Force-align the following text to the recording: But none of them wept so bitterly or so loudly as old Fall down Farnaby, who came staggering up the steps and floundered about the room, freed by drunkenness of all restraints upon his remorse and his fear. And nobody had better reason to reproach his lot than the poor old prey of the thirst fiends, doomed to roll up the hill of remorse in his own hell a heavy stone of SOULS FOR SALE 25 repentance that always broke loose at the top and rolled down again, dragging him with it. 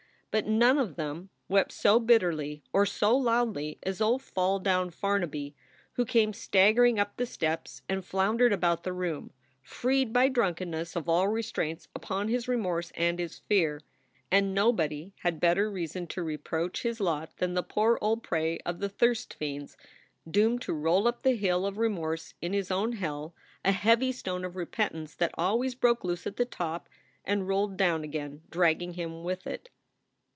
But 0.33 0.47
none 0.47 0.77
of 0.77 0.95
them 0.95 1.29
wept 1.49 1.73
so 1.73 1.99
bitterly 1.99 2.63
or 2.71 2.85
so 2.85 3.13
loudly 3.17 3.79
as 3.83 3.99
old 3.99 4.21
Fall 4.21 4.59
down 4.59 4.89
Farnaby, 4.89 5.57
who 5.95 6.05
came 6.05 6.31
staggering 6.31 6.97
up 6.97 7.17
the 7.17 7.25
steps 7.25 7.81
and 7.89 8.05
floundered 8.05 8.53
about 8.53 8.83
the 8.83 8.93
room, 8.93 9.33
freed 9.61 10.13
by 10.13 10.29
drunkenness 10.29 10.95
of 10.95 11.09
all 11.09 11.27
restraints 11.27 11.89
upon 11.93 12.29
his 12.29 12.47
remorse 12.47 12.93
and 12.95 13.19
his 13.19 13.39
fear. 13.39 13.81
And 14.31 14.55
nobody 14.55 15.11
had 15.17 15.41
better 15.41 15.69
reason 15.69 16.07
to 16.07 16.23
reproach 16.23 16.83
his 16.83 17.01
lot 17.01 17.35
than 17.35 17.53
the 17.53 17.61
poor 17.61 17.99
old 18.01 18.23
prey 18.23 18.57
of 18.59 18.79
the 18.79 18.87
thirst 18.87 19.33
fiends, 19.33 19.75
doomed 20.29 20.61
to 20.61 20.71
roll 20.71 21.09
up 21.09 21.23
the 21.23 21.35
hill 21.35 21.65
of 21.65 21.77
remorse 21.77 22.35
in 22.41 22.53
his 22.53 22.71
own 22.71 22.93
hell 22.93 23.35
a 23.65 23.73
heavy 23.73 24.13
stone 24.13 24.45
of 24.45 24.53
SOULS 24.53 24.53
FOR 24.53 24.59
SALE 24.59 24.65
25 24.71 24.81
repentance 24.89 25.15
that 25.15 25.35
always 25.37 25.75
broke 25.75 26.05
loose 26.05 26.25
at 26.25 26.37
the 26.37 26.45
top 26.45 26.87
and 27.25 27.49
rolled 27.49 27.75
down 27.75 28.05
again, 28.05 28.43
dragging 28.49 28.93
him 28.93 29.25
with 29.25 29.45
it. 29.45 29.67